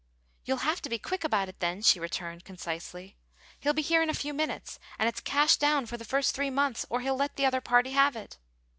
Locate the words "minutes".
4.33-4.79